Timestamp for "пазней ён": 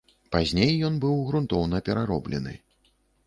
0.35-0.95